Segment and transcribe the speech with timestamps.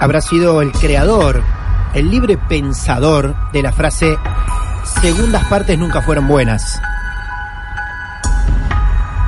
[0.00, 1.42] Habrá sido el creador,
[1.94, 4.18] el libre pensador de la frase
[5.02, 6.80] segundas partes nunca fueron buenas.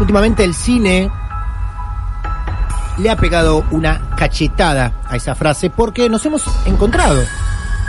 [0.01, 1.11] Últimamente el cine
[2.97, 7.23] le ha pegado una cachetada a esa frase porque nos hemos encontrado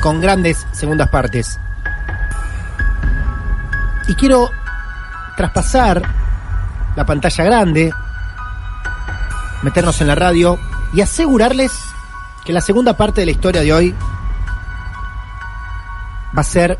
[0.01, 1.59] con grandes segundas partes.
[4.09, 4.49] Y quiero
[5.37, 6.01] traspasar
[6.95, 7.93] la pantalla grande,
[9.61, 10.59] meternos en la radio
[10.93, 11.92] y asegurarles
[12.45, 13.95] que la segunda parte de la historia de hoy
[16.35, 16.77] va a ser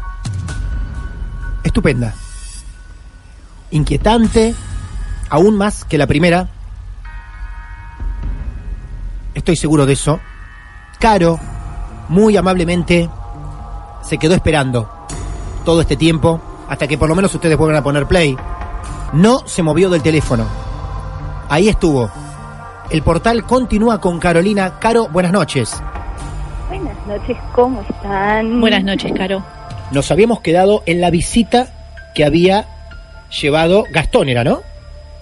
[1.63, 2.13] estupenda,
[3.71, 4.55] inquietante,
[5.29, 6.49] aún más que la primera.
[9.33, 10.19] Estoy seguro de eso.
[10.99, 11.39] Caro,
[12.09, 13.09] muy amablemente,
[14.03, 14.89] se quedó esperando
[15.65, 18.37] todo este tiempo hasta que por lo menos ustedes vuelvan a poner play.
[19.13, 20.45] No se movió del teléfono.
[21.49, 22.11] Ahí estuvo.
[22.93, 24.77] El portal continúa con Carolina.
[24.79, 25.81] Caro, buenas noches.
[26.69, 28.61] Buenas noches, ¿cómo están?
[28.61, 29.43] Buenas noches, Caro.
[29.89, 31.73] Nos habíamos quedado en la visita
[32.13, 32.67] que había
[33.41, 34.61] llevado Gastón, ¿era, no?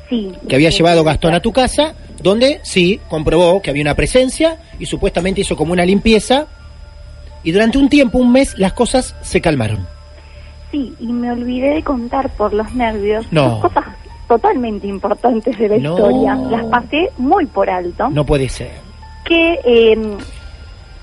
[0.09, 0.33] Sí.
[0.49, 3.95] Que había sí, llevado sí, Gastón a tu casa, donde sí, comprobó que había una
[3.95, 6.47] presencia y supuestamente hizo como una limpieza.
[7.41, 9.88] Y durante un tiempo, un mes, las cosas se calmaron.
[10.71, 13.49] Sí, y me olvidé de contar por los nervios No.
[13.51, 13.85] dos cosas
[14.36, 15.92] totalmente importantes de la No.
[15.94, 16.36] historia.
[16.36, 18.09] Las pasé muy por alto.
[18.09, 18.72] No puede ser.
[19.25, 20.18] Que eh,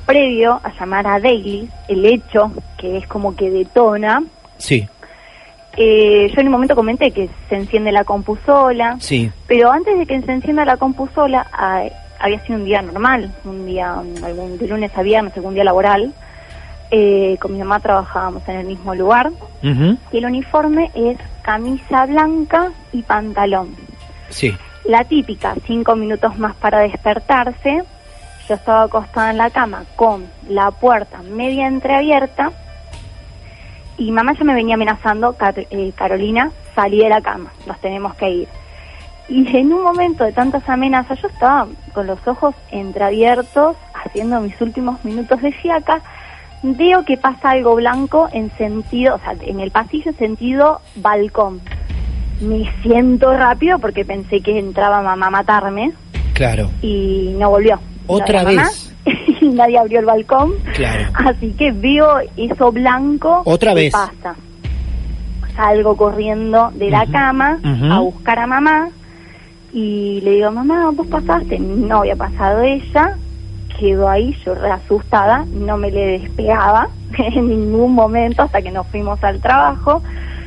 [0.06, 4.22] previo a llamar a Daily, el hecho que es como que detona,
[4.56, 4.88] Sí,
[5.76, 9.30] eh, yo en un momento comenté que se enciende la compu sola, sí.
[9.46, 11.84] Pero antes de que se encienda la compu sola, ah,
[12.18, 16.12] había sido un día normal, un día, algún, de lunes a viernes, algún día laboral.
[16.90, 19.30] Eh, con mi mamá trabajábamos en el mismo lugar.
[19.62, 23.74] Y el uniforme es camisa blanca y pantalón.
[24.28, 24.54] Sí.
[24.84, 27.84] La típica, cinco minutos más para despertarse.
[28.46, 32.52] Yo estaba acostada en la cama con la puerta media entreabierta
[33.96, 38.14] y mamá ya me venía amenazando, "Car- eh, Carolina, salí de la cama, nos tenemos
[38.16, 38.48] que ir.
[39.30, 44.60] Y en un momento de tantas amenazas, yo estaba con los ojos entreabiertos, haciendo mis
[44.60, 46.02] últimos minutos de fiaca,
[46.62, 51.60] veo que pasa algo blanco en sentido, o sea, en el pasillo en sentido balcón.
[52.40, 55.92] Me siento rápido porque pensé que entraba mamá a matarme
[56.34, 56.70] Claro.
[56.82, 57.78] y no volvió.
[58.06, 58.94] Otra No vez.
[59.40, 60.52] y nadie abrió el balcón.
[60.74, 61.10] Claro.
[61.14, 63.42] Así que veo eso blanco.
[63.44, 63.92] Otra ¿qué vez.
[63.92, 64.34] pasa?
[65.56, 67.58] Salgo corriendo de la cama
[67.90, 68.88] a buscar a mamá
[69.72, 71.58] y le digo, mamá, ¿vos pasaste?
[71.58, 73.16] No había pasado ella.
[73.78, 76.88] Quedó ahí, yo re asustada, no me le despegaba
[77.18, 80.02] en ningún momento hasta que nos fuimos al trabajo.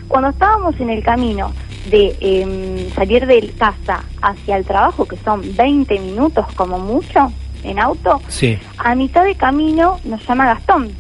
[0.07, 1.51] Cuando estábamos en el camino
[1.89, 7.31] de em, salir de casa hacia el trabajo, que son 20 minutos como mucho
[7.63, 8.59] en auto, Sí.
[8.77, 10.91] a mitad de camino nos llama Gastón.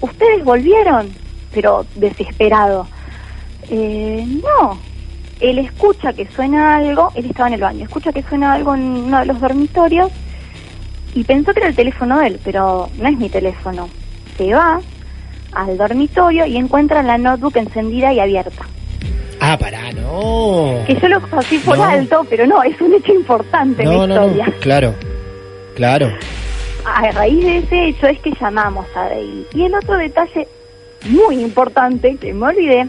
[0.00, 1.10] ¿Ustedes volvieron?
[1.52, 2.86] Pero desesperado.
[3.68, 4.78] Eh, no.
[5.40, 8.82] Él escucha que suena algo, él estaba en el baño, escucha que suena algo en
[8.82, 10.10] uno de los dormitorios
[11.14, 13.88] y pensó que era el teléfono de él, pero no es mi teléfono.
[14.36, 14.80] Se va,
[15.52, 18.64] al dormitorio y encuentra la notebook encendida y abierta.
[19.40, 20.78] Ah, pará, no.
[20.86, 21.84] Que yo lo pasé por No.
[21.84, 24.46] alto, pero no, es un hecho importante en No, la no, historia.
[24.46, 24.52] no.
[24.60, 24.94] Claro,
[25.76, 26.08] claro.
[26.86, 29.46] A raíz de ese hecho es que llamamos a Bailey.
[29.54, 30.48] Y el otro detalle
[31.06, 32.86] muy importante que me olvidé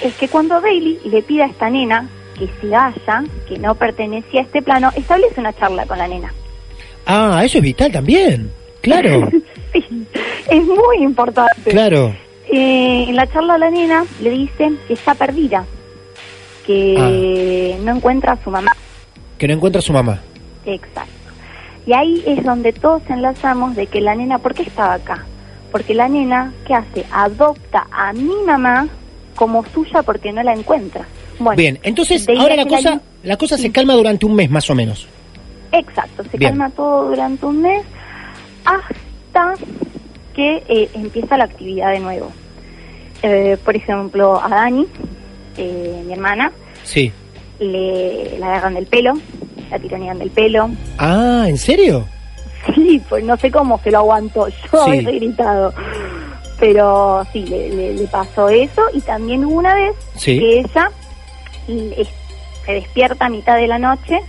[0.00, 4.40] es que cuando Bailey le pide a esta nena que se vaya, que no pertenecía
[4.40, 6.32] a este plano, establece una charla con la nena.
[7.10, 8.50] Ah, eso es vital también.
[8.82, 9.30] Claro,
[9.72, 9.82] Sí,
[10.50, 11.70] es muy importante.
[11.70, 12.14] claro.
[12.50, 15.64] Eh, en la charla la nena le dice que está perdida,
[16.66, 18.70] que no encuentra a su mamá.
[19.38, 20.20] Que no encuentra a su mamá.
[20.64, 21.12] Exacto.
[21.86, 25.24] Y ahí es donde todos enlazamos de que la nena, ¿por qué estaba acá?
[25.72, 27.04] Porque la nena, ¿qué hace?
[27.10, 28.86] Adopta a mi mamá
[29.34, 31.06] como suya porque no la encuentra.
[31.38, 34.74] Bueno, Bien, entonces ahora la cosa, la cosa se calma durante un mes más o
[34.74, 35.06] menos.
[35.72, 36.50] Exacto, se Bien.
[36.52, 37.84] calma todo durante un mes
[38.64, 39.54] hasta
[40.34, 42.30] que eh, empieza la actividad de nuevo.
[43.22, 44.86] Eh, por ejemplo, a Dani,
[45.56, 46.52] eh, mi hermana,
[46.84, 47.12] Sí.
[47.58, 49.14] le la agarran del pelo,
[49.70, 50.70] la tironean del pelo.
[50.98, 52.06] Ah, ¿en serio?
[52.74, 54.54] Sí, pues no sé cómo se lo aguantó, yo
[54.84, 54.90] Sí.
[54.98, 55.74] había gritado.
[56.60, 60.38] Pero sí, le, le- le pasó eso y también una vez Sí.
[60.38, 60.90] que ella
[61.96, 62.08] es-
[62.66, 64.20] se despierta a mitad de la noche,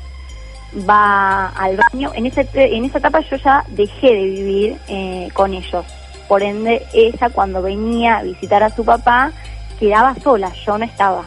[0.88, 2.12] va al baño.
[2.14, 5.86] En, ese, en esa etapa yo ya dejé de vivir eh, con ellos.
[6.28, 9.32] Por ende, ella cuando venía a visitar a su papá
[9.80, 11.26] quedaba sola, yo no estaba.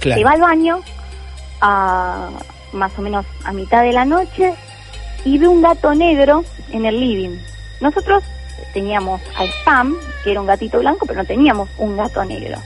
[0.00, 0.18] Claro.
[0.18, 0.80] Se va al baño
[1.60, 2.30] a
[2.72, 4.52] más o menos a mitad de la noche
[5.24, 7.38] y ve un gato negro en el living.
[7.80, 8.22] Nosotros
[8.72, 12.58] teníamos a Spam, que era un gatito blanco, pero no teníamos un gato negro.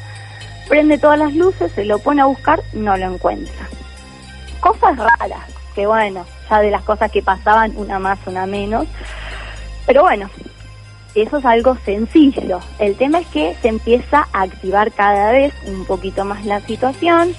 [0.69, 3.69] Prende todas las luces, se lo pone a buscar, no lo encuentra.
[4.61, 8.87] Cosas raras, que bueno, ya de las cosas que pasaban, una más, una menos.
[9.87, 10.29] Pero bueno,
[11.15, 12.61] eso es algo sencillo.
[12.79, 17.35] El tema es que se empieza a activar cada vez un poquito más la situación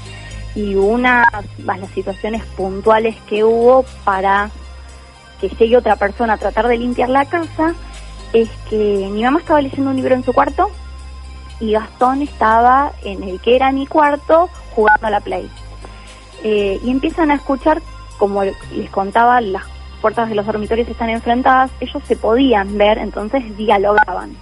[0.55, 1.27] y una
[1.63, 4.49] más las situaciones puntuales que hubo para
[5.39, 7.73] que llegue otra persona a tratar de limpiar la casa
[8.33, 10.69] es que mi mamá estaba leyendo un libro en su cuarto
[11.59, 15.49] y Gastón estaba en el que era mi cuarto jugando a la play.
[16.43, 17.81] Eh, y empiezan a escuchar,
[18.17, 19.63] como les contaba, las
[20.01, 24.35] puertas de los dormitorios están enfrentadas, ellos se podían ver, entonces dialogaban.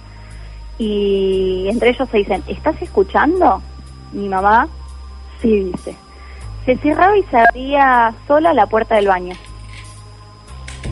[0.78, 3.60] Y entre ellos se dicen, ¿estás escuchando?
[4.12, 4.68] Mi mamá,
[5.42, 5.96] sí, dice.
[6.64, 9.34] Se cerraba y se abría sola la puerta del baño.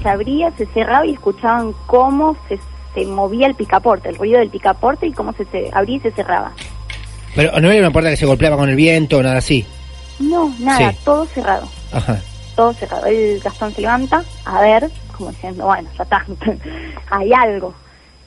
[0.03, 2.59] Se abría, se cerraba y escuchaban cómo se,
[2.95, 6.11] se movía el picaporte, el ruido del picaporte y cómo se, se abría y se
[6.11, 6.53] cerraba.
[7.37, 9.67] Pero no era una puerta que se golpeaba con el viento o nada así.
[10.19, 10.99] No, nada, Sí.
[11.05, 11.69] todo cerrado.
[11.93, 12.21] Ajá.
[12.57, 13.05] todo cerrado.
[13.07, 16.25] El Gastón se levanta a ver, como diciendo, bueno, ya está,
[17.11, 17.75] hay algo.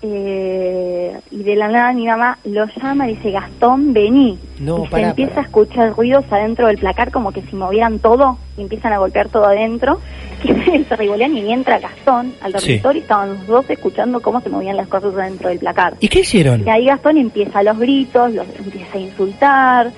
[0.02, 4.40] Eh, y de la nada mi mamá lo llama y dice, Gastón, vení.
[4.60, 5.42] No, y se pará, empieza pará.
[5.42, 9.30] a escuchar ruidos adentro del placar como que si movieran todo y empiezan a golpear
[9.30, 10.00] todo adentro.
[10.40, 12.78] Que se revolean y entra Gastón al Sí.
[12.78, 15.96] dormitorio y estaban los dos escuchando cómo se movían las cosas adentro del placar.
[16.00, 16.66] ¿Y qué hicieron?
[16.66, 19.92] Y ahí Gastón empieza los gritos, los empieza a insultar,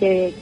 [0.00, 0.34] que,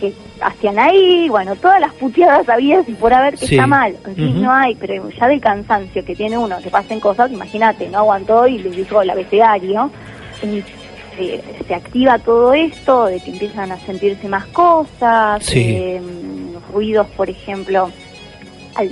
[0.00, 3.54] que hacían ahí, bueno, todas las puteadas habidas y por haber que Sí.
[3.56, 3.96] está mal.
[4.06, 7.88] En fin, no hay, pero ya del cansancio que tiene uno, que pasen cosas, imagínate,
[7.88, 9.90] no aguantó y le dijo el abecedario.
[10.42, 10.62] Y
[11.16, 15.60] se, se activa todo esto, de que empiezan a sentirse más cosas, Sí.
[15.76, 16.02] eh,
[16.72, 17.90] ruidos, por ejemplo.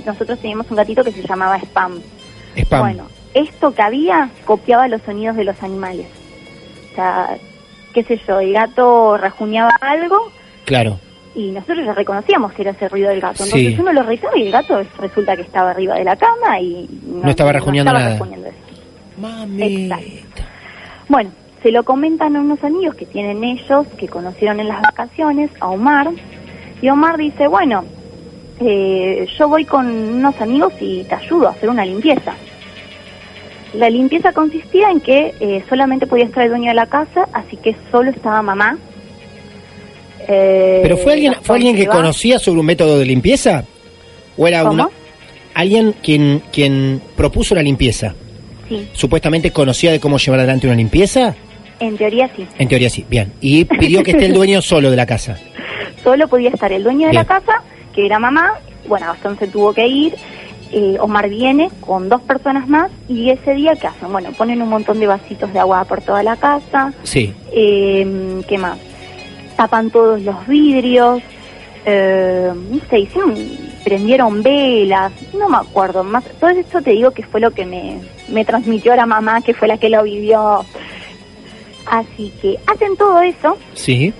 [0.05, 1.99] Nosotros teníamos un gatito que se llamaba Spam.
[2.57, 2.79] Spam.
[2.81, 6.07] Bueno, esto que había copiaba los sonidos de los animales.
[6.91, 7.37] O sea,
[7.93, 10.31] qué sé yo, el gato rajuñaba algo
[10.65, 10.99] Claro.
[11.35, 13.43] y nosotros ya reconocíamos que era ese ruido del gato.
[13.43, 13.51] Sí.
[13.57, 16.87] Entonces uno lo rezaba y el gato resulta que estaba arriba de la cama y
[17.05, 18.15] No estaba rajuñando estaba nada.
[18.15, 18.61] eso.
[19.17, 19.99] Mamita.
[21.07, 21.31] Bueno,
[21.61, 25.67] se lo comentan a unos amigos que tienen ellos, que conocieron en las vacaciones, a
[25.69, 26.09] Omar,
[26.81, 27.83] y Omar dice, bueno,
[28.59, 32.33] eh, yo voy con unos amigos y te ayudo a hacer una limpieza.
[33.73, 37.57] La limpieza consistía en que eh, solamente podía estar el dueño de la casa, así
[37.57, 38.77] que solo estaba mamá.
[40.27, 43.63] Eh, ¿Pero fue alguien, fue alguien que conocía sobre un método de limpieza?
[44.37, 44.73] ¿O era ¿Cómo?
[44.73, 44.89] una,
[45.53, 48.13] alguien quien, quien propuso la limpieza?
[48.67, 51.35] Sí, ¿Supuestamente conocía de cómo llevar adelante una limpieza?
[51.79, 52.47] en teoría sí.
[52.57, 53.33] En teoría sí, bien.
[53.41, 55.37] Y pidió que esté el dueño solo de la casa.
[56.03, 57.15] solo podía estar el dueño de Bien.
[57.15, 57.61] la casa,
[57.93, 58.53] que era mamá,
[58.87, 60.15] bueno, Gastón se tuvo que ir,
[60.71, 64.11] eh, Omar viene con dos personas más y ese día, ¿qué hacen?
[64.11, 67.33] Bueno, ponen un montón de vasitos de agua por toda la casa, Sí.
[67.51, 68.77] eh, ¿qué más?
[69.55, 71.21] Tapan todos los vidrios,
[71.85, 73.35] eh, no sé, hicieron,
[73.83, 77.99] prendieron velas, no me acuerdo más, todo esto te digo que fue lo que me,
[78.29, 80.65] me transmitió la mamá, que fue la que lo vivió.
[81.85, 84.11] Así que hacen todo eso Sí.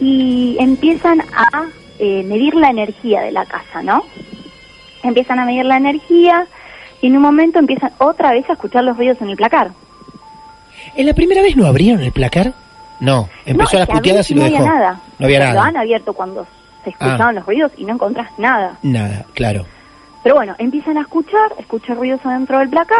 [0.00, 1.66] y empiezan a
[1.98, 4.04] eh, medir la energía de la casa, ¿no?
[5.04, 6.46] Empiezan a medir la energía
[7.00, 9.70] y en un momento empiezan otra vez a escuchar los ruidos en el placar.
[10.96, 12.52] ¿En la primera vez no abrieron el placar?
[13.00, 15.00] No, empezó no, a las puteadas y lo no había nada.
[15.18, 15.68] No había sea, Lo nada.
[15.68, 16.46] han abierto cuando
[16.84, 17.32] se escuchaban Ah.
[17.32, 18.78] los ruidos y no encontrás nada.
[18.82, 19.64] Nada, claro.
[20.22, 22.98] Pero bueno, empiezan a escuchar, escuchan ruidos adentro del placar,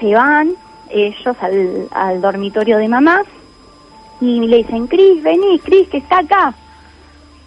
[0.00, 0.52] se van
[0.90, 3.22] ellos al, al dormitorio de mamá
[4.20, 6.54] y le dicen, Cris, vení, Cris, que está acá.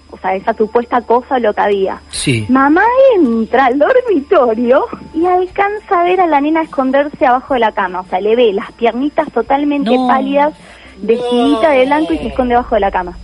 [0.10, 2.00] O sea, esa supuesta cosa lo que había.
[2.10, 2.46] Sí.
[2.50, 2.84] Mamá
[3.15, 8.00] entra al dormitorio y alcanza a ver a la nena esconderse abajo de la cama.
[8.01, 10.08] O sea, le ve las piernitas totalmente No.
[10.08, 10.53] pálidas,
[11.01, 13.18] vestidita de blanco y se esconde abajo de la cama.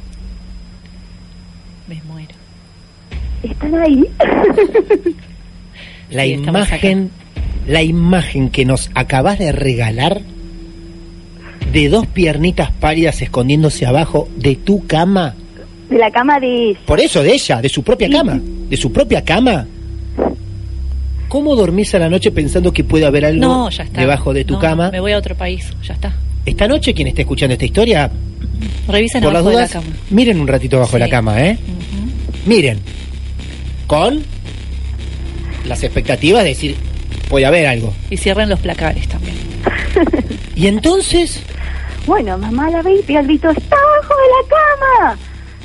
[1.88, 2.34] Me muero.
[3.44, 4.03] ¿Están ahí?
[6.10, 7.10] La Sí, imagen,
[7.68, 10.22] la imagen que nos acabas de regalar
[11.72, 15.34] de dos piernitas pálidas escondiéndose abajo de tu cama.
[15.89, 16.80] de la cama de ella.
[16.86, 18.13] Por eso, de ella, de su propia Sí.
[18.13, 18.39] cama.
[18.70, 19.65] De su propia cama.
[21.30, 24.01] ¿Cómo dormís a la noche pensando que puede haber algo No, ya está.
[24.01, 24.92] debajo de tu No, cama?
[24.92, 26.13] Me voy a otro país, ya está.
[26.45, 28.12] Esta noche, quien esté escuchando esta historia,
[28.88, 29.95] Revisen por las abajo de la dudas, cama.
[30.09, 31.12] miren un ratito abajo de la Sí.
[31.12, 31.57] cama, ¿eh?
[32.45, 32.79] Miren.
[33.88, 34.23] Con
[35.65, 36.75] las expectativas de decir,
[37.29, 37.93] puede haber algo.
[38.09, 39.35] Y cierren los placares también.
[40.55, 41.41] Y entonces,
[42.05, 45.17] Bueno, mamá la ve y pega el grito, ¡está abajo de la cama!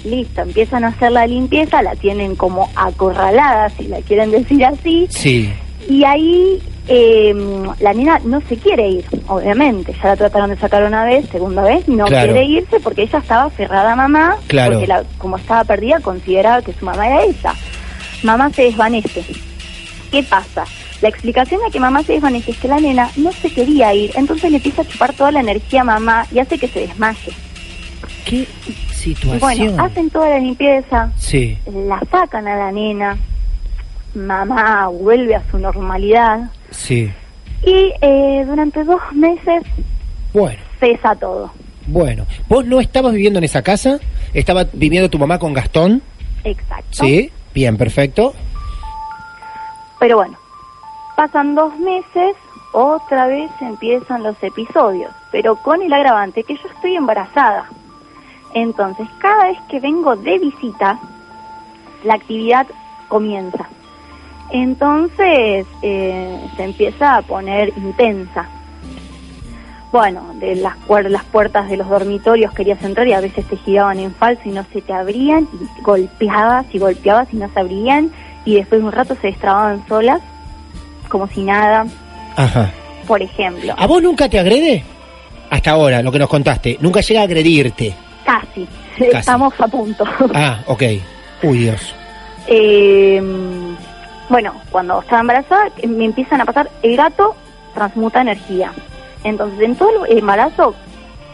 [0.05, 5.07] Listo, empiezan a hacer la limpieza, la tienen como acorralada, si la quieren decir así,
[5.11, 5.51] sí,
[5.91, 6.59] y ahí
[6.89, 7.35] eh,
[7.81, 11.63] la nena no se quiere ir, obviamente, ya la trataron de sacar una vez, segunda
[11.63, 12.33] vez, no Claro.
[12.33, 14.73] quiere irse porque ella estaba aferrada a mamá, Claro.
[14.73, 17.53] porque la- como estaba perdida consideraba que su mamá era ella.
[18.23, 19.25] Mamá se desvanece.
[20.11, 20.65] ¿Qué pasa?
[21.03, 24.11] La explicación de que mamá se desvanece es que la nena no se quería ir,
[24.17, 27.33] entonces le empieza a chupar toda la energía a mamá y hace que se desmaye.
[28.25, 28.47] qué
[28.93, 29.41] situación.
[29.41, 33.17] bueno, hacen toda la limpieza, Sí, la sacan a la nena,
[34.15, 37.11] mamá vuelve a su normalidad sí.
[37.65, 39.63] y eh, durante dos meses
[40.33, 41.51] Bueno, cesa todo.
[41.87, 42.27] bueno.
[42.49, 43.99] ¿Vos no estabas viviendo en esa casa?
[44.35, 46.03] ¿Estaba viviendo tu mamá con Gastón?
[46.45, 46.85] Exacto.
[47.05, 48.35] Sí, bien, perfecto.
[49.99, 50.37] Pero bueno,
[51.17, 52.37] pasan dos meses,
[52.73, 57.67] otra vez empiezan los episodios, pero con el agravante que yo estoy embarazada.
[58.55, 60.99] Entonces, cada vez que vengo de visita,
[62.05, 62.67] la actividad
[63.09, 63.69] comienza.
[64.51, 68.49] Entonces, eh, se empieza a poner intensa.
[69.93, 70.75] Bueno, de las,
[71.09, 74.51] las puertas de los dormitorios querías entrar y a veces te giraban en falso y
[74.51, 78.11] no se te abrían, y golpeabas y golpeabas y no se abrían,
[78.45, 80.21] y después de un rato se destrababan solas,
[81.09, 81.87] como si nada,
[82.37, 82.71] Ajá.
[83.07, 83.75] por ejemplo.
[83.79, 84.85] ¿A vos nunca te agrede?
[85.51, 86.77] Hasta ahora, lo que nos contaste.
[86.81, 87.95] Nunca llega a agredirte.
[88.27, 90.05] Casi, estamos a punto.
[90.35, 90.83] Ah, ok.
[91.43, 91.95] Uy, Dios.
[92.51, 93.21] Eh,
[94.29, 97.35] bueno, cuando estaba embarazada me empiezan a pasar, el gato
[97.75, 98.73] transmuta energía.
[99.25, 100.75] Entonces, en todo el embarazo,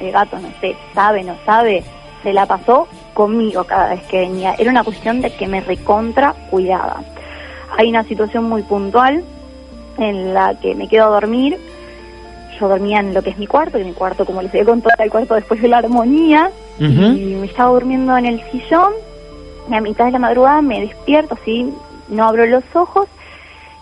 [0.00, 1.84] el gato, no sé, sabe, no sabe,
[2.22, 4.54] se la pasó conmigo cada vez que venía.
[4.58, 7.02] Era una cuestión de que me recontra cuidaba.
[7.76, 9.24] Hay una situación muy puntual
[9.98, 11.58] en la que me quedo a dormir.
[12.58, 14.94] Yo dormía en lo que es mi cuarto, y mi cuarto, como les he contado,
[15.02, 16.50] el cuarto después de la armonía.
[16.78, 18.92] Y me estaba durmiendo en el sillón
[19.70, 21.72] y a mitad de la madrugada me despierto, así,
[22.08, 23.08] no abro los ojos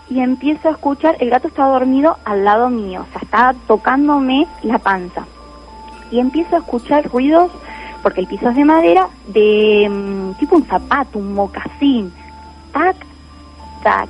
[0.09, 4.47] y empiezo a escuchar, el gato estaba dormido al lado mío, o sea, estaba tocándome
[4.61, 5.25] la panza.
[6.11, 7.51] Y empiezo a escuchar ruidos,
[8.03, 12.13] porque el piso es de madera, de mm, tipo un zapato, un mocasín.
[12.71, 12.95] Tac,
[13.81, 14.09] tac,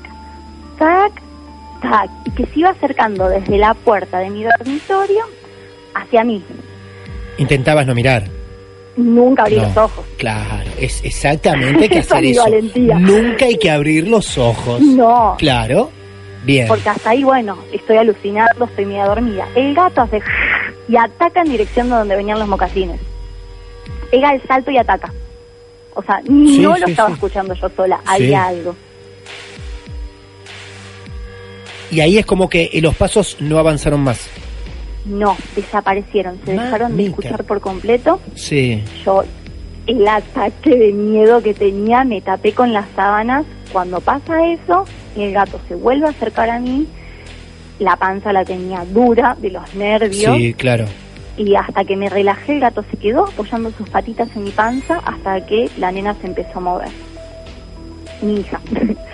[0.77, 1.11] tac,
[1.81, 2.09] tac.
[2.25, 5.23] Y que se iba acercando desde la puerta de mi dormitorio
[5.93, 6.43] hacia mí.
[7.37, 8.42] Intentabas no mirar.
[8.95, 9.63] Nunca abrí No.
[9.63, 10.05] los ojos.
[10.17, 12.43] Claro, es exactamente hay que hacer eso.
[12.43, 12.99] valentía.
[12.99, 14.81] Nunca hay que abrir los ojos.
[14.81, 15.35] No.
[15.39, 15.89] Claro.
[16.43, 16.67] Bien.
[16.67, 19.47] Porque hasta ahí, bueno, estoy alucinando, estoy media dormida.
[19.55, 20.21] El gato hace
[20.87, 22.99] y ataca en dirección de donde venían los mocasines.
[24.11, 25.11] Pega el salto y ataca.
[25.95, 27.13] O sea, Sí, no lo estaba sí.
[27.15, 28.75] escuchando yo sola, había algo.
[31.91, 34.27] Y ahí es como que los pasos no avanzaron más.
[35.05, 38.21] No, desaparecieron, se dejaron de escuchar por completo.
[38.35, 38.81] Sí.
[39.05, 39.23] Yo,
[39.85, 43.45] el ataque de miedo que tenía, me tapé con las sábanas.
[43.71, 44.85] Cuando pasa eso,
[45.17, 46.87] el gato se vuelve a acercar a mí.
[47.79, 50.37] La panza la tenía dura de los nervios.
[50.37, 50.85] Sí, claro.
[51.37, 54.99] Y hasta que me relajé, el gato se quedó apoyando sus patitas en mi panza
[55.03, 56.89] hasta que la nena se empezó a mover.
[58.21, 58.61] Mi hija.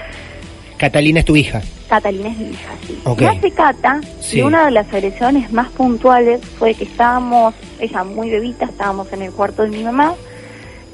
[0.80, 1.62] Catalina es tu hija.
[1.90, 3.00] Catalina es mi hija, sí.
[3.04, 3.22] Ok.
[3.22, 4.40] Nace Cata Sí.
[4.40, 9.22] y una de las agresiones más puntuales fue que estábamos, ella muy bebita, estábamos en
[9.24, 10.16] el cuarto de mi mamá,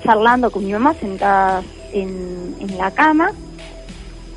[0.04, 1.62] charlando con mi mamá sentada
[1.94, 3.30] en, en la cama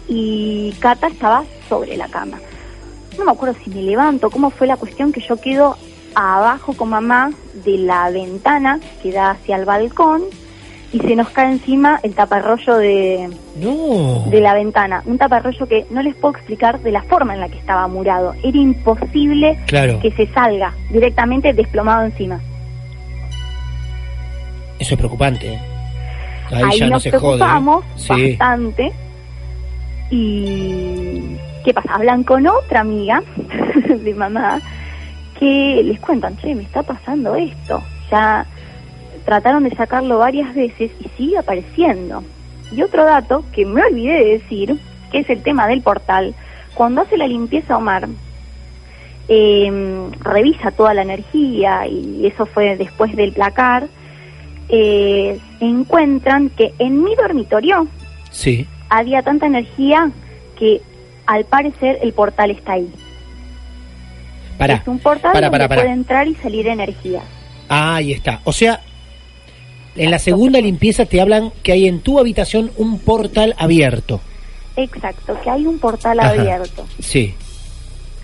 [0.09, 2.39] y Cata estaba sobre la cama.
[3.19, 5.77] No me acuerdo si me levanto, cómo fue la cuestión que yo quedo
[6.15, 7.31] abajo con mamá
[7.65, 10.23] de la ventana que da hacia el balcón
[10.93, 14.25] y se nos cae encima el taparrollo de, No.
[14.31, 15.03] de la ventana.
[15.05, 18.35] Un taparrollo que no les puedo explicar de la forma en la que estaba murado.
[18.43, 20.01] Era imposible Claro.
[20.01, 22.41] que se salga directamente desplomado encima.
[24.79, 25.55] Eso es preocupante.
[25.55, 25.61] ¿eh?
[26.53, 27.09] Ahí, Ahí ya no nos jode.
[27.09, 27.19] ¿eh?
[27.21, 28.31] preocupamos Sí.
[28.37, 28.93] bastante.
[30.11, 31.95] Y ¿qué pasa?
[31.97, 33.23] Hablan con otra amiga
[33.89, 34.61] de mamá
[35.39, 37.83] que les cuentan, che, me está pasando esto.
[38.11, 38.47] Ya
[39.29, 42.25] trataron de sacarlo varias veces y sigue apareciendo.
[42.75, 44.79] Y otro dato que me olvidé de decir,
[45.13, 46.35] que es el tema del portal.
[46.73, 48.09] Cuando hace la limpieza Omar,
[49.29, 53.89] eh, revisa toda la energía y eso fue después del placar,
[54.71, 57.87] eh, encuentran que en mi dormitorio
[58.31, 58.67] Sí.
[58.89, 60.11] había tanta energía
[60.59, 60.81] que
[61.27, 62.91] al parecer el portal está ahí.
[64.57, 64.75] Pará.
[64.77, 65.69] es un portal pará.
[65.69, 67.21] puede entrar y salir energía.
[67.69, 68.41] Ahí está.
[68.45, 68.81] O sea,
[69.99, 74.21] en la segunda limpieza te hablan que hay en tu habitación un portal abierto.
[74.77, 76.31] Exacto, que hay un portal Ajá.
[76.31, 76.87] abierto.
[77.01, 77.35] Sí.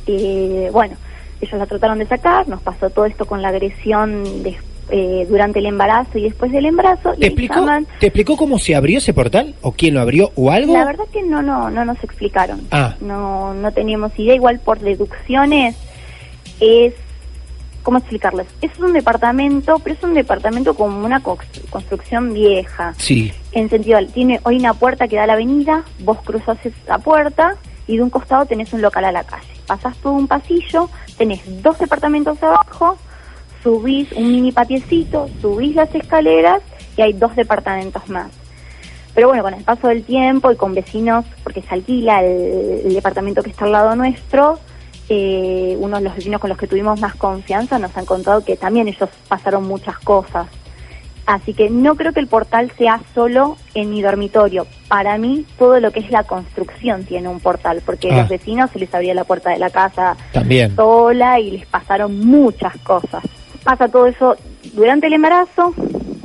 [0.06, 0.96] Eh, bueno,
[1.40, 4.56] ellos la trataron de sacar, nos pasó todo esto con la agresión de-
[4.90, 7.14] eh, durante el embarazo y después del embarazo.
[7.14, 7.66] y ¿Te ahí explicó,
[8.00, 9.54] ¿Te explicó cómo se abrió ese portal?
[9.62, 10.30] ¿O quién lo abrió?
[10.36, 10.74] ¿O algo?
[10.74, 12.60] La verdad que no, no, no nos explicaron.
[12.70, 12.94] Ah.
[13.00, 14.34] No, no teníamos idea.
[14.34, 15.74] Igual por deducciones
[16.60, 16.92] es,
[17.84, 18.48] ¿cómo explicarles?
[18.60, 22.94] Es un departamento, pero es un departamento con una cons- construcción vieja.
[22.98, 23.32] Sí.
[23.52, 27.54] En sentido, tiene hoy una puerta que da a la avenida, vos cruzas esa puerta
[27.86, 29.46] y de un costado tenés un local a la calle.
[29.68, 32.98] Pasás todo un pasillo, tenés dos departamentos abajo,
[33.62, 36.62] subís un mini patiecito, subís las escaleras
[36.96, 38.30] y hay dos departamentos más.
[39.14, 42.94] Pero bueno, con el paso del tiempo y con vecinos, porque se alquila el, el
[42.94, 44.58] departamento que está al lado nuestro,
[45.08, 48.56] eh, uno de los vecinos con los que tuvimos más confianza nos han contado que
[48.56, 50.46] también ellos pasaron muchas cosas.
[51.26, 54.66] Así que no creo que el portal sea solo en mi dormitorio.
[54.88, 58.18] Para mí, todo lo que es la construcción tiene un portal, porque a Ah.
[58.20, 60.76] los vecinos se les abría la puerta de la casa También.
[60.76, 63.22] sola y les pasaron muchas cosas.
[63.62, 64.36] Pasa todo eso
[64.74, 65.72] durante el embarazo,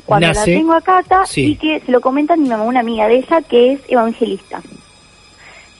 [0.05, 0.51] cuando Nace.
[0.51, 1.51] la tengo a Cata, Sí.
[1.51, 4.61] y que se lo comenta a mi mamá, una amiga de ella, que es evangelista.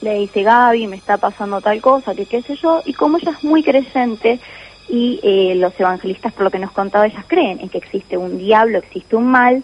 [0.02, 3.32] Le dice, Gaby, me está pasando tal cosa, que qué sé yo, y como ella
[3.32, 4.40] es muy creyente,
[4.88, 8.38] y eh, los evangelistas, por lo que nos contaba, ellas creen en que existe un
[8.38, 9.64] diablo, existe un mal,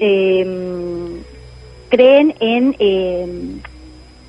[0.00, 1.22] eh,
[1.88, 3.60] creen en eh,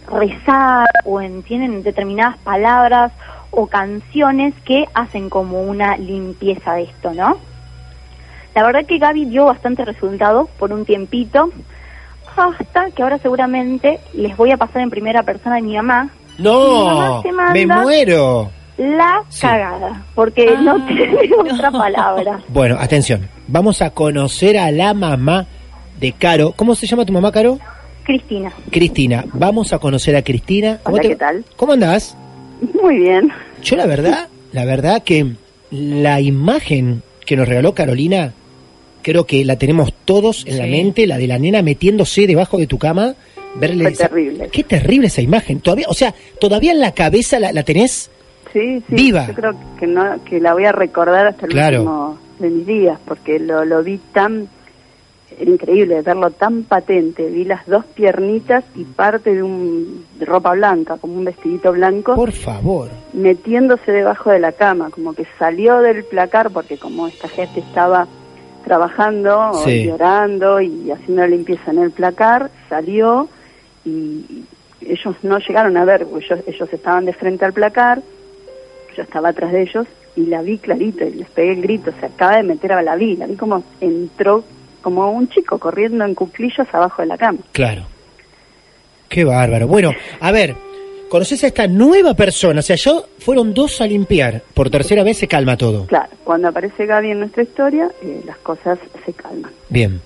[0.08, 3.12] rezar o en tienen determinadas palabras
[3.52, 7.38] o canciones que hacen como una limpieza de esto, ¿no?
[8.54, 11.50] La verdad que Gaby dio bastante resultado por un tiempito,
[12.38, 16.44] hasta que ahora seguramente les voy a pasar en primera persona a mi mamá Mi
[16.44, 18.52] No, mamá se manda- me muero.
[18.78, 19.42] la Sí.
[19.42, 21.80] cagada, porque Ah, no tiene otra no.
[21.80, 22.40] palabra.
[22.50, 23.28] Bueno, atención.
[23.48, 25.46] Vamos a conocer a la mamá
[26.00, 26.52] de Caro.
[26.56, 27.58] ¿Cómo se llama tu mamá, Caro?
[28.04, 29.24] Cristina, Cristina.
[29.34, 30.80] Vamos a conocer a Cristina.
[30.84, 31.46] ¿Cómo Hola, ¿qué tal?
[31.56, 32.16] ¿Cómo andás?
[32.82, 33.32] muy bien.
[33.64, 35.34] Yo la verdad, la verdad que
[35.72, 38.34] la imagen que nos regaló Carolina,
[39.06, 42.66] creo que la tenemos todos en la mente, la de la nena metiéndose debajo de
[42.66, 43.14] tu cama,
[43.54, 44.50] verle Fue esa- terrible.
[44.52, 45.60] Qué terrible esa imagen.
[45.60, 48.10] Todavía, o sea, todavía en la cabeza la, la tenés.
[48.52, 48.96] Sí, sí.
[48.96, 49.28] Viva.
[49.28, 51.78] Yo creo que no que la voy a recordar hasta el Claro.
[51.82, 54.48] último de mis días, porque lo, lo vi tan
[55.40, 57.30] era increíble verlo tan patente.
[57.30, 62.16] Vi las dos piernitas y parte de un de ropa blanca, como un vestidito blanco,
[62.16, 62.90] Por favor.
[63.14, 68.08] metiéndose debajo de la cama, como que salió del placar, porque como esta gente estaba
[68.66, 69.86] trabajando, Sí.
[69.86, 73.30] llorando y haciendo limpieza en el placar, salió
[73.86, 74.44] y
[74.82, 78.02] ellos no llegaron a ver, ellos, ellos estaban de frente al placar,
[78.98, 82.08] yo estaba atrás de ellos y la vi clarito y les pegué el grito, se
[82.08, 84.44] acaba de meter a la vi, la vi como entró
[84.82, 87.40] como un chico corriendo en cuclillas abajo de la cama.
[87.52, 87.84] Claro.
[89.10, 89.68] Qué bárbaro.
[89.68, 90.56] Bueno, a ver,
[91.10, 92.60] conoces a esta nueva persona.
[92.60, 94.42] O sea, yo fueron dos a limpiar.
[94.54, 95.86] Por tercera vez se calma todo.
[95.88, 99.52] Claro, cuando aparece Gaby en nuestra historia, eh, las cosas se calman.
[99.70, 100.02] Bien.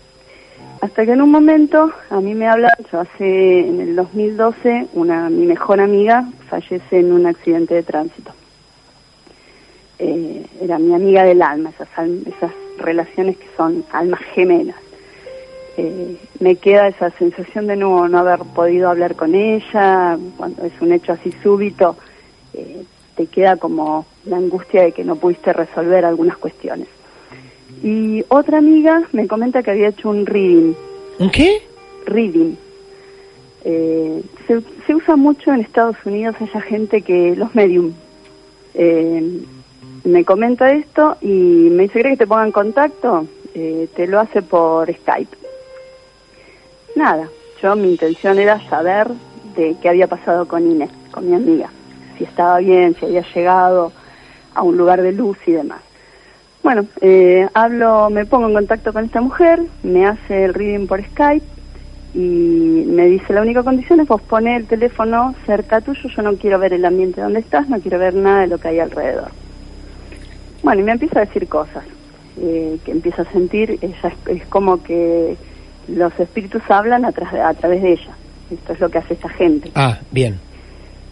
[0.82, 5.30] Hasta que en un momento a mí me hablan, yo hace en el 2012, una
[5.30, 8.32] mi mejor amiga fallece en un accidente de tránsito.
[9.98, 11.90] Eh, era mi amiga del alma, esas,
[12.26, 14.78] esas relaciones que son almas gemelas.
[15.80, 20.74] Eh, me queda esa sensación de no, no haber podido hablar con ella, cuando es
[20.82, 21.96] un hecho así súbito,
[22.54, 22.84] eh,
[23.16, 26.88] te queda como la angustia de que no pudiste resolver algunas cuestiones.
[27.82, 30.74] Y otra amiga me comenta que había hecho un reading.
[31.18, 31.62] ¿Un qué?
[32.06, 32.56] Reading.
[33.64, 37.94] Eh, se, se usa mucho en Estados Unidos, esa gente que los medium.
[38.74, 39.44] Eh,
[40.04, 43.28] me comenta esto y me dice, ¿cree que te ponga en contacto?
[43.54, 45.38] Eh, te lo hace por Skype.
[46.96, 47.30] Nada,
[47.62, 49.08] yo mi intención era saber
[49.56, 51.70] de qué había pasado con Inés, con mi amiga,
[52.18, 53.92] si estaba bien, si había llegado
[54.56, 55.82] a un lugar de luz y demás.
[56.64, 61.04] Bueno, eh, hablo, me pongo en contacto con esta mujer, me hace el reading por
[61.04, 61.46] Skype
[62.14, 66.36] y me dice la única condición es vos poner el teléfono cerca tuyo, yo no
[66.36, 69.32] quiero ver el ambiente donde estás, no quiero ver nada de lo que hay alrededor.
[70.64, 71.86] Bueno, y me empieza a decir cosas,
[72.42, 75.38] eh, que empiezo a sentir, ella es, es como que
[75.96, 78.12] los espíritus hablan a, tra- a través de ella.
[78.52, 79.72] Esto es lo que hace esta gente.
[79.76, 80.40] Ah, bien.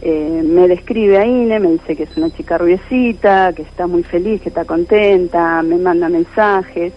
[0.01, 4.03] Eh, me describe a Ine, me dice que es una chica rubiecita, que está muy
[4.03, 6.93] feliz, que está contenta, me manda mensajes.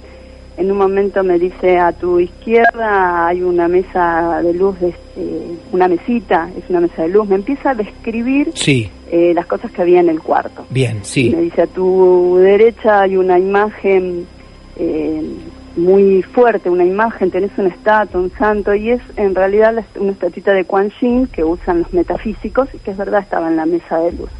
[0.56, 5.54] En un momento me dice, a tu izquierda hay una mesa de luz, de, eh,
[5.72, 7.26] una mesita, es una mesa de luz.
[7.28, 10.66] Me empieza a describir Sí, eh, las cosas que había en el cuarto.
[10.68, 11.34] bien, Me sí.
[11.34, 14.26] dice, a tu derecha hay una imagen
[14.76, 15.22] eh,
[15.76, 20.52] muy fuerte, una imagen, tenés una estatua, un santo, y es en realidad una estatuita
[20.52, 23.98] de Quan Yin que usan los metafísicos y que es verdad estaba en la mesa
[23.98, 24.30] de luz.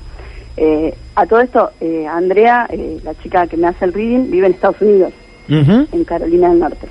[0.57, 4.47] Eh, a todo esto, eh, Andrea, eh, la chica que me hace el reading, vive
[4.47, 5.13] en Estados Unidos,
[5.93, 6.87] en Carolina del Norte.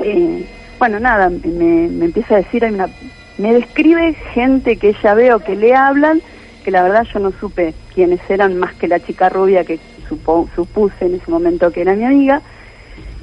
[0.00, 0.46] Eh,
[0.78, 2.88] bueno, nada, me, me empieza a decir, hay una,
[3.36, 6.22] me describe gente que ella ve o que le hablan,
[6.64, 10.48] que la verdad yo no supe quiénes eran más que la chica rubia que supo-
[10.54, 12.40] supuse en ese momento que era mi amiga.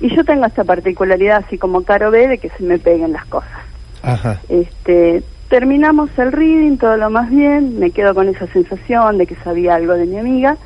[0.01, 3.25] Y yo tengo esta particularidad, así como Caro ve, de que se me peguen las
[3.25, 3.51] cosas.
[4.03, 4.39] Ajá.
[4.49, 9.36] Este, terminamos el reading, todo lo más bien, me quedo con esa sensación de que
[9.36, 10.58] sabía algo de mi amiga,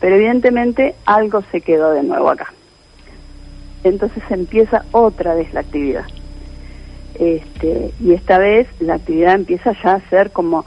[0.00, 2.52] pero evidentemente algo se quedó de nuevo acá.
[3.84, 6.04] Entonces empieza otra vez la actividad.
[7.14, 10.64] Este, y esta vez la actividad empieza ya a ser como,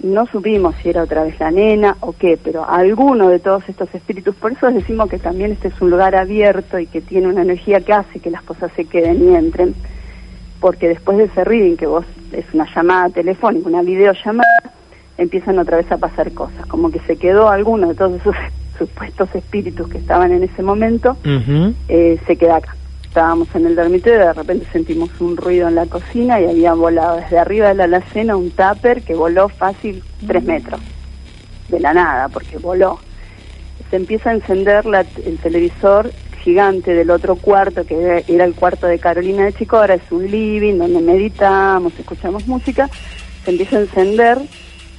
[0.00, 3.92] no supimos si era otra vez la nena o qué, pero alguno de todos estos
[3.94, 7.42] espíritus, por eso decimos que también este es un lugar abierto y que tiene una
[7.42, 9.74] energía que hace que las cosas se queden y entren
[10.60, 14.72] porque después de ese reading, que vos es una llamada telefónica, una videollamada,
[15.16, 18.34] empiezan otra vez a pasar cosas, como que se quedó alguno de todos esos
[18.78, 21.16] supuestos espíritus que estaban en ese momento,
[21.88, 22.77] eh, se queda acá.
[23.18, 27.16] Estábamos en el dormitorio de repente sentimos un ruido en la cocina y había volado
[27.16, 30.80] desde arriba de la alacena un tupper que voló fácil tres metros,
[31.68, 33.00] de la nada, porque voló.
[33.90, 36.12] Se empieza a encender la- el televisor
[36.44, 40.30] gigante del otro cuarto, que era, el cuarto de Carolina de Chico, ahora es un
[40.30, 42.88] living donde meditamos, escuchamos música,
[43.44, 44.38] se empieza a encender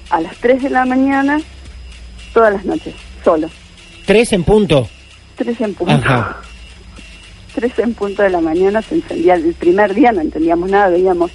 [0.09, 1.39] a las 3 de la mañana
[2.33, 3.47] todas las noches, solo.
[4.05, 4.89] Tres en punto.
[5.37, 5.93] 3 en punto.
[5.93, 6.35] Ajá.
[7.53, 9.35] 3 en punto de la mañana se encendía.
[9.35, 11.31] El primer día no entendíamos nada, veíamos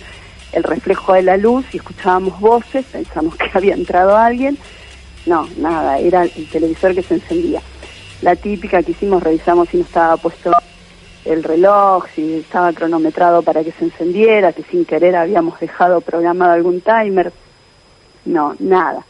[0.53, 4.59] el reflejo de la luz y escuchábamos voces, pensamos que había entrado alguien.
[5.27, 7.61] No, nada, era el televisor que se encendía.
[8.23, 10.53] La típica que hicimos, revisamos si no estaba puesto
[11.25, 16.53] el reloj, si estaba cronometrado para que se encendiera, que sin querer habíamos dejado programado
[16.53, 17.33] algún timer.
[18.25, 19.05] No, nada.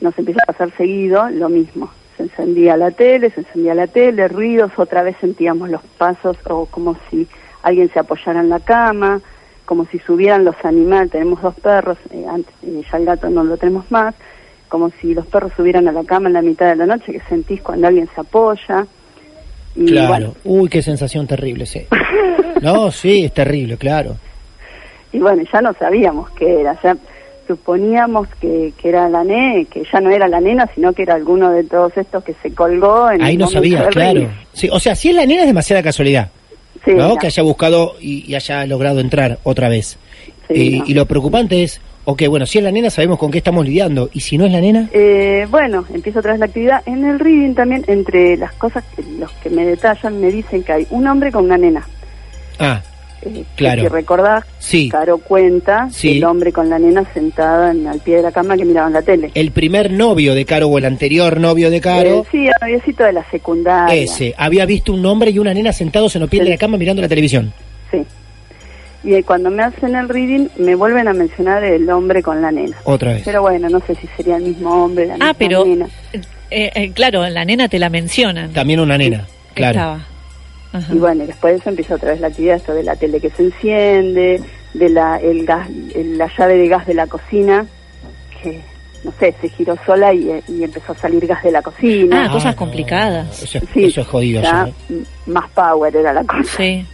[0.00, 1.90] Nos empieza a pasar seguido lo mismo.
[2.20, 6.66] Se encendía la tele, se encendía la tele, ruidos, otra vez sentíamos los pasos o
[6.66, 7.26] como si
[7.62, 9.22] alguien se apoyara en la cama,
[9.64, 13.42] como si subieran los animales, tenemos dos perros, eh, antes, eh, ya el gato no
[13.42, 14.14] lo tenemos más,
[14.68, 17.20] como si los perros subieran a la cama en la mitad de la noche, que
[17.20, 18.86] sentís cuando alguien se apoya.
[19.74, 20.08] Y Claro.
[20.08, 21.86] bueno, Uy, qué sensación terrible, sí.
[22.60, 24.16] No, sí, es terrible, claro.
[25.12, 26.94] y bueno, ya no sabíamos qué era, ya
[27.50, 31.14] suponíamos que, que era la nena, que ya no era la nena, sino que era
[31.14, 34.28] alguno de todos estos que se colgó en Ahí el no sabía, claro.
[34.52, 36.28] Sí, o sea, si es la nena es demasiada casualidad,
[36.84, 37.16] Sí, ¿no?
[37.16, 39.98] Que haya buscado y, y haya logrado entrar otra vez.
[40.48, 40.84] Sí, Eh, no.
[40.86, 44.08] Y lo preocupante es, ok, bueno, si es la nena sabemos con qué estamos lidiando,
[44.12, 46.82] y si no es la nena, Eh, bueno, empieza otra vez la actividad.
[46.86, 50.72] En el reading también, entre las cosas que los que me detallan, me dicen que
[50.72, 51.84] hay un hombre con una nena.
[52.60, 52.80] ah,
[53.56, 53.82] Claro.
[53.82, 54.88] que Si recordás, Sí.
[54.88, 56.16] Caro cuenta Sí.
[56.18, 59.02] el hombre con la nena sentada en, al pie de la cama que miraban la
[59.02, 59.30] tele.
[59.34, 63.04] el primer novio de Caro o el anterior novio de Caro, Eh, sí, el noviecito
[63.04, 63.94] de la secundaria.
[63.94, 66.44] ese, había visto un hombre y una nena sentados en los pies Sí.
[66.46, 67.52] de la cama mirando la televisión.
[67.90, 68.04] Sí.
[69.02, 72.50] Y eh, cuando me hacen el reading, me vuelven a mencionar el hombre con la
[72.52, 72.76] nena.
[72.84, 73.22] Otra vez.
[73.24, 75.86] Pero bueno, no sé si sería el mismo hombre, la Ah, misma pero, nena.
[76.50, 78.52] eh, eh, claro, la nena te la mencionan.
[78.52, 79.78] También una nena, claro.
[79.78, 80.06] Estaba.
[80.72, 80.92] Ajá.
[80.94, 83.20] Y bueno, y después de eso empieza otra vez la actividad, esto de la tele
[83.20, 84.40] que se enciende,
[84.74, 87.66] de la, el gas, el- la llave de gas de la cocina,
[88.42, 88.60] que,
[89.04, 92.26] no sé, se giró sola y, y empezó a salir gas de la cocina.
[92.26, 93.42] Ah, cosas complicadas.
[93.42, 94.42] Eso, es- Sí, eso es jodido.
[94.42, 94.74] ya, ¿eh?
[94.90, 96.44] m- más power era la cosa.
[96.56, 96.86] Sí.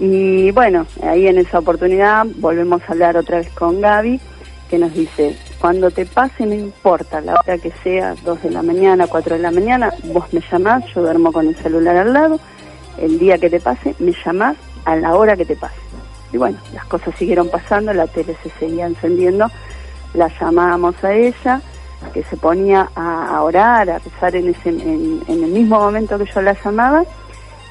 [0.00, 4.20] Y bueno, ahí en esa oportunidad volvemos a hablar otra vez con Gaby,
[4.68, 8.62] que nos dice, cuando te pase no importa la hora que sea, 2 de la
[8.62, 12.38] mañana, 4 de la mañana, vos me llamás, yo duermo con el celular al lado,
[13.00, 15.76] el día que te pase, me llamás a la hora que te pase.
[16.32, 19.50] Y bueno, las cosas siguieron pasando, la tele se seguía encendiendo,
[20.14, 21.60] la llamábamos a ella,
[22.12, 26.18] que se ponía a, a orar, a rezar en, ese, en, en el mismo momento
[26.18, 27.04] que yo la llamaba,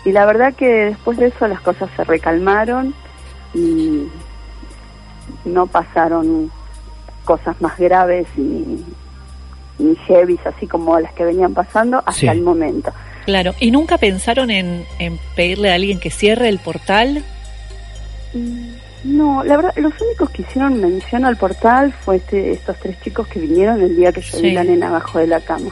[0.06, 2.94] y la verdad que después de eso las cosas se recalmaron
[3.54, 4.08] y
[5.46, 6.52] no pasaron
[7.26, 8.86] cosas más graves ni,
[9.80, 12.28] ni heavies así como las que venían pasando hasta Sí.
[12.28, 12.92] el momento.
[13.28, 13.54] Claro.
[13.60, 17.24] ¿Y nunca pensaron en, en pedirle a alguien que cierre el portal?
[18.34, 18.70] Mm,
[19.04, 23.28] No, la verdad, los únicos que hicieron mención al portal fue este, estos tres chicos
[23.28, 24.52] que vinieron el día que yo vi Sí.
[24.56, 25.72] la nena abajo de la cama.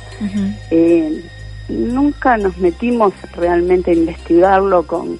[0.69, 1.21] Eh,
[1.69, 5.17] nunca nos metimos realmente a investigarlo con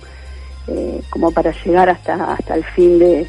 [0.68, 3.28] eh, como para llegar hasta hasta el fin de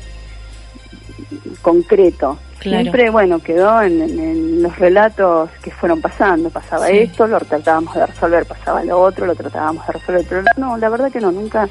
[1.63, 2.39] concreto.
[2.59, 2.83] Claro.
[2.83, 6.51] Siempre, bueno, quedó en, en- en los relatos que fueron pasando.
[6.51, 6.99] Pasaba Sí.
[6.99, 10.25] esto, lo tratábamos de resolver, pasaba lo otro, lo tratábamos de resolver.
[10.29, 11.69] Pero no, la verdad que no, nunca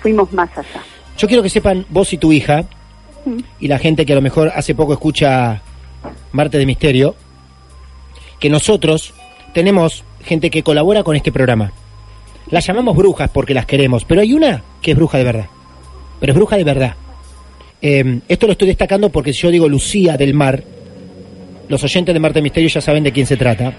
[0.00, 0.80] fuimos más allá.
[1.18, 2.64] Yo quiero que sepan vos y tu hija,
[3.24, 3.38] Mm.
[3.58, 5.60] y la gente que a lo mejor hace poco escucha
[6.32, 7.16] Marte de Misterio,
[8.38, 9.12] que nosotros
[9.52, 11.72] tenemos gente que colabora con este programa.
[12.50, 15.46] Las llamamos brujas porque las queremos, pero hay una que es bruja de verdad.
[16.20, 16.94] Pero es bruja de verdad.
[17.80, 20.62] Eh, esto lo estoy destacando porque si yo digo Lucía del Mar,
[21.68, 23.72] los oyentes de Marte Misterio ya saben de quién se trata.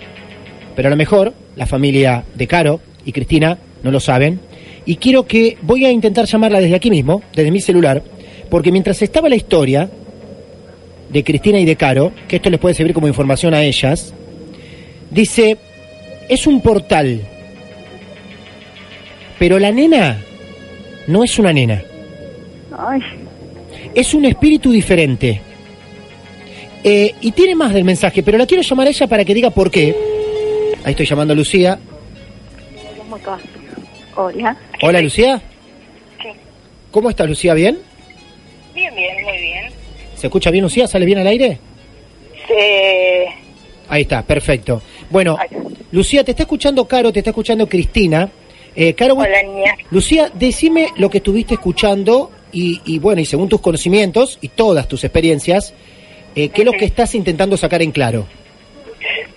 [0.76, 4.40] Pero a lo mejor la familia de Caro y Cristina no lo saben.
[4.86, 8.02] Y quiero que voy a intentar llamarla desde aquí mismo, desde mi celular,
[8.50, 9.90] porque mientras estaba la historia
[11.10, 14.14] de Cristina y de Caro, que esto les puede servir como información a ellas,
[15.12, 15.58] dice,
[16.30, 17.22] es un portal,
[19.38, 20.22] pero la nena
[21.08, 21.84] no es una nena,
[22.78, 23.02] Ay,
[23.96, 25.42] es un espíritu diferente.
[26.84, 29.50] Eh, y tiene más del mensaje, pero la quiero llamar a ella para que diga
[29.50, 29.96] por qué.
[30.84, 31.78] Ahí estoy llamando a Lucía.
[34.16, 34.58] hola.
[34.82, 35.42] Hola Lucía.
[36.22, 36.30] Sí.
[36.92, 37.54] ¿Cómo estás Lucía?
[37.54, 37.78] ¿Bien?
[38.74, 39.66] Bien, bien, muy bien.
[40.16, 40.88] ¿Se escucha bien Lucía?
[40.88, 41.60] ¿Sale bien al aire?
[42.50, 43.26] Eh,
[43.90, 44.82] Ahí está, perfecto.
[45.10, 45.38] Bueno.
[45.92, 48.30] Lucía, te está escuchando Caro, te está escuchando Cristina.
[48.76, 49.76] Eh, Caro, hola, niña.
[49.92, 54.88] Lucía, decime lo que estuviste escuchando y, y bueno, y según tus conocimientos y todas
[54.88, 55.74] tus experiencias,
[56.36, 58.26] eh, ¿qué es lo que estás intentando sacar en claro?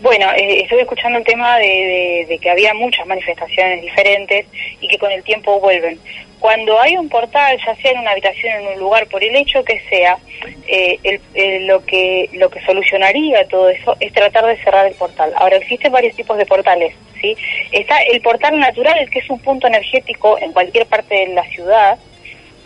[0.00, 4.46] Bueno, eh, estuve escuchando el tema de, de- de que había muchas manifestaciones diferentes
[4.80, 5.98] y que con el tiempo vuelven.
[6.40, 9.62] Cuando hay un portal, ya sea en una habitación, en un lugar, por el hecho
[9.64, 10.18] que sea,
[10.66, 14.94] eh, el- el- lo que lo que solucionaría todo eso es tratar de cerrar el
[14.94, 15.32] portal.
[15.36, 17.36] Ahora existen varios tipos de portales, ¿sí?
[17.70, 21.96] Está el portal natural, que es un punto energético en cualquier parte de la ciudad,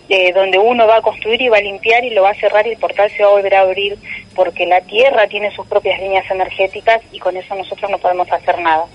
[0.09, 2.67] eh, donde uno va a construir y va a limpiar y lo va a cerrar
[2.67, 3.99] y el portal se va a volver a abrir
[4.35, 8.59] porque la Tierra tiene sus propias líneas energéticas y con eso nosotros no podemos hacer
[8.61, 8.87] nada.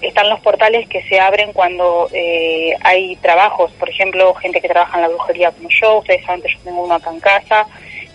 [0.00, 4.96] Están los portales que se abren cuando eh, hay trabajos, por ejemplo, gente que trabaja
[4.96, 7.66] en la brujería como yo, ustedes saben que yo tengo uno acá en casa,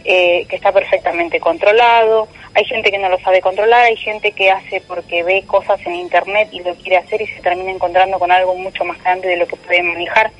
[0.04, 4.50] eh, que está perfectamente controlado, hay gente que no lo sabe controlar, hay gente que
[4.50, 8.32] hace porque ve cosas en internet y lo quiere hacer y se termina encontrando con
[8.32, 10.32] algo mucho más grande de lo que puede manejar.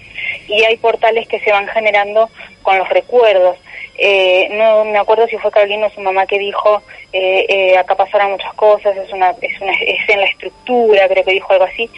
[0.48, 2.30] Y hay portales que se van generando
[2.62, 3.58] con los recuerdos.
[3.98, 6.82] Eh, no me acuerdo si fue Carolina o su mamá que dijo,
[7.14, 11.24] eh, eh, acá pasaron muchas cosas, es, una, es, una, es en la estructura, creo
[11.24, 11.90] que dijo algo así.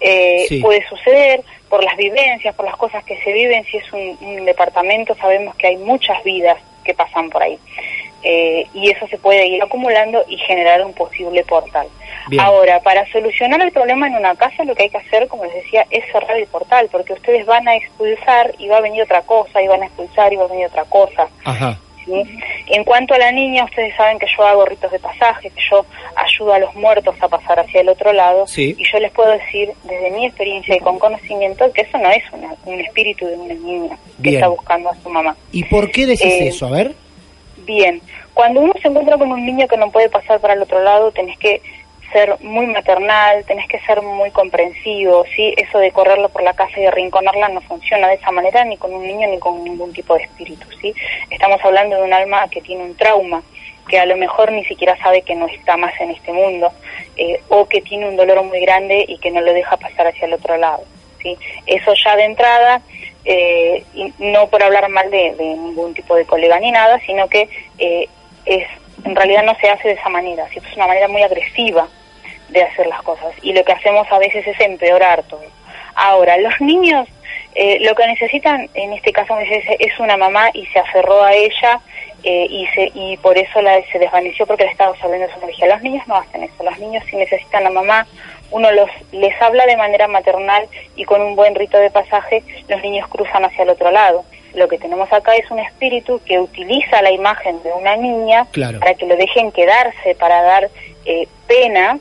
[0.00, 0.60] Eh, Sí.
[0.60, 4.44] Puede suceder por las vivencias, por las cosas que se viven, si es un, un
[4.44, 7.58] departamento, sabemos que hay muchas vidas que pasan por ahí.
[8.22, 11.86] Eh, y eso se puede ir acumulando y generar un posible portal.
[12.28, 12.42] Bien.
[12.42, 15.54] Ahora, para solucionar el problema en una casa, lo que hay que hacer, como les
[15.54, 19.22] decía, es cerrar el portal, porque ustedes van a expulsar y va a venir otra
[19.22, 21.28] cosa, y van a expulsar y va a venir otra cosa.
[21.44, 21.78] Ajá.
[22.04, 22.22] ¿sí?
[22.68, 25.84] En cuanto a la niña, ustedes saben que yo hago ritos de pasaje, que yo
[26.16, 28.74] ayudo a los muertos a pasar hacia el otro lado, Sí.
[28.78, 32.24] y yo les puedo decir, desde mi experiencia y con conocimiento, que eso no es
[32.32, 34.34] una- un espíritu de una niña que Bien.
[34.36, 35.36] está buscando a su mamá.
[35.52, 36.66] ¿Y por qué decís Eh, eso?
[36.66, 36.94] A ver.
[37.68, 38.00] Bien,
[38.32, 41.12] cuando uno se encuentra con un niño que no puede pasar para el otro lado,
[41.12, 41.60] tenés que
[42.10, 45.52] ser muy maternal, tenés que ser muy comprensivo, ¿sí?
[45.54, 48.94] Eso de correrlo por la casa y arrinconarla no funciona de esa manera ni con
[48.94, 50.94] un niño ni con ningún tipo de espíritu, ¿sí?
[51.28, 53.42] Estamos hablando de un alma que tiene un trauma,
[53.86, 56.72] que a lo mejor ni siquiera sabe que no está más en este mundo,
[57.18, 60.24] eh, o que tiene un dolor muy grande y que no lo deja pasar hacia
[60.24, 60.84] el otro lado.
[61.22, 61.36] ¿sí?
[61.66, 62.80] Eso ya de entrada,
[63.30, 67.48] eh, y no por hablar mal de, ningún tipo de colega ni nada, sino que
[67.78, 68.08] eh,
[68.46, 68.66] es
[69.04, 70.58] en realidad no se hace de esa manera, ¿sí?
[70.58, 71.86] es una manera muy agresiva
[72.48, 75.44] de hacer las cosas y lo que hacemos a veces es empeorar todo.
[75.94, 77.06] Ahora, los niños
[77.54, 81.80] eh, lo que necesitan en este caso es una mamá y se aferró a ella
[82.22, 85.68] eh, y, se, y por eso la, se desvaneció porque le estaba absorbiendo su energía.
[85.68, 88.06] Los niños no hacen eso, los niños sí necesitan a mamá,
[88.50, 92.82] uno los les habla de manera maternal y con un buen rito de pasaje los
[92.82, 94.24] niños cruzan hacia el otro lado.
[94.54, 98.46] Lo que tenemos acá es un espíritu que utiliza la imagen de una niña
[98.78, 100.70] para que lo dejen quedarse, para dar
[101.04, 101.98] eh, pena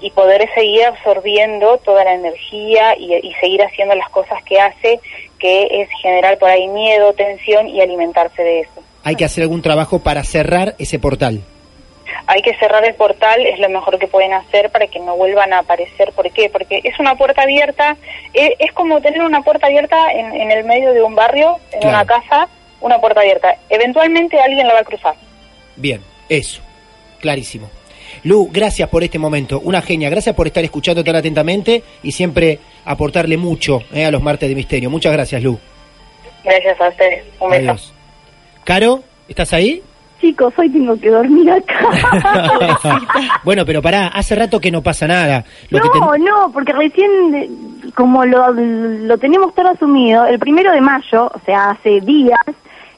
[0.00, 5.00] y poder seguir absorbiendo toda la energía y, y, seguir haciendo las cosas que hace,
[5.40, 8.82] que es generar por ahí miedo, tensión y alimentarse de eso.
[9.02, 11.40] Hay que hacer algún trabajo para cerrar ese portal.
[12.26, 15.52] Hay que cerrar el portal, es lo mejor que pueden hacer para que no vuelvan
[15.52, 16.12] a aparecer.
[16.12, 16.48] ¿Por qué?
[16.50, 17.96] Porque es una puerta abierta,
[18.32, 21.88] es, es como tener una puerta abierta en, en, el medio de un barrio, en
[21.88, 22.48] una casa,
[22.80, 23.56] una puerta abierta.
[23.68, 25.14] Eventualmente alguien la va a cruzar.
[25.76, 26.62] Bien, eso,
[27.20, 27.70] clarísimo.
[28.24, 32.58] Lu, gracias por este momento, una genia, gracias por estar escuchando tan atentamente y siempre
[32.84, 34.90] aportarle mucho eh, a los martes de misterio.
[34.90, 35.58] Muchas gracias, Lu.
[36.44, 37.70] Gracias a ustedes, un beso.
[37.70, 37.94] Adiós.
[38.64, 39.82] Caro, ¿estás ahí?
[40.20, 43.00] Chicos, hoy tengo que dormir acá.
[43.44, 45.44] bueno, pero pará, hace rato que no pasa nada.
[45.70, 50.80] Lo no, que no, porque recién, como lo, lo tenemos todo asumido, el primero de
[50.82, 52.38] mayo, o sea, hace días,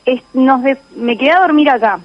[0.05, 2.01] es, nos de, me quedé a dormir acá.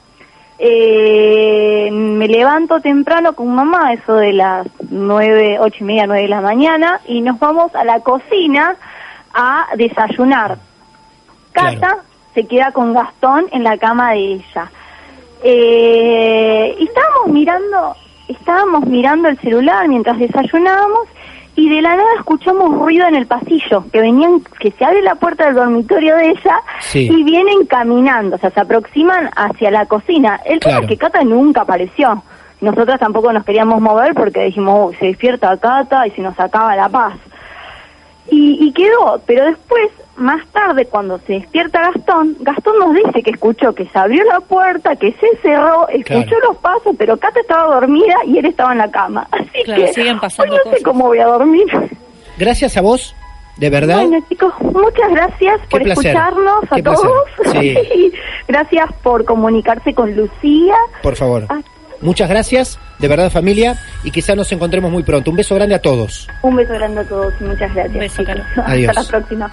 [0.59, 6.29] Eh, me levanto temprano con mamá, eso de las nueve, ocho y media, nueve de
[6.29, 8.75] la mañana, y nos vamos a la cocina
[9.33, 10.57] a desayunar.
[11.51, 12.01] Cata claro.
[12.33, 14.71] se queda con Gastón en la cama de ella.
[15.43, 17.95] Eh, y estábamos mirando,
[18.27, 21.07] estábamos mirando el celular mientras desayunábamos
[21.55, 25.15] y de la nada escuchamos ruido en el pasillo, que venían, que se abre la
[25.15, 27.09] puerta del dormitorio de ella Sí.
[27.11, 30.39] y vienen caminando, o sea, se aproximan hacia la cocina.
[30.45, 30.83] El tema Claro.
[30.83, 32.21] es que Cata nunca apareció.
[32.61, 36.75] Nosotras tampoco nos queríamos mover porque dijimos, "Uy, se despierta Cata y se nos acaba
[36.75, 37.13] la paz.
[38.29, 43.31] Y, y quedó, pero después, más tarde, cuando se despierta Gastón, Gastón nos dice que
[43.31, 46.47] escuchó que se abrió la puerta, que se cerró, escuchó Claro.
[46.49, 49.27] los pasos, pero Cata estaba dormida y él estaba en la cama.
[49.31, 51.65] Así Claro, que siguen hoy pasando no sé cómo voy a dormir.
[52.37, 53.15] Gracias a vos,
[53.57, 54.01] de verdad.
[54.01, 56.15] Bueno, chicos, muchas gracias por placer.
[56.15, 57.23] escucharnos a Qué todos.
[57.51, 58.13] Sí.
[58.47, 60.75] gracias por comunicarse con Lucía.
[61.01, 61.45] Por favor.
[62.01, 65.31] Muchas gracias, de verdad familia, y quizá nos encontremos muy pronto.
[65.31, 66.27] Un beso grande a todos.
[66.43, 67.93] Un beso grande a todos y muchas gracias.
[67.93, 68.23] Un beso.
[68.23, 68.43] Caro.
[68.43, 68.95] Hasta Adiós.
[68.95, 69.51] la próxima.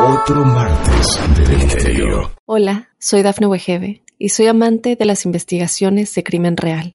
[0.00, 2.32] Otro martes de misterio.
[2.46, 6.94] Hola, soy Dafne Wegebe y soy amante de las investigaciones de crimen real.